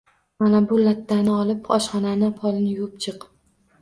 Mana 0.43 0.61
bu 0.71 0.79
lattani 0.87 1.35
olib 1.41 1.69
oshxonani 1.77 2.31
polini 2.41 2.73
yuvib 2.75 2.97
chiq 3.07 3.33